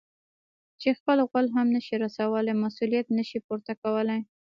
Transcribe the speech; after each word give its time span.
چې 0.81 0.89
خپل 0.99 1.17
غول 1.29 1.45
هم 1.55 1.67
نه 1.75 1.81
شي 1.85 1.95
رسولاى؛ 2.05 2.53
مسؤلیت 2.63 3.07
نه 3.17 3.23
شي 3.29 3.39
پورته 3.45 3.73
کولای. 3.83 4.21